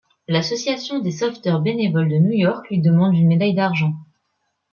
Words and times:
L'association 0.27 0.97
des 0.97 1.11
sauveteurs 1.11 1.61
bénévoles 1.61 2.09
de 2.09 2.15
New 2.17 2.31
York, 2.31 2.65
lui 2.71 2.89
envoient 2.89 3.13
une 3.13 3.27
médaille 3.27 3.53
d'argent. 3.53 3.93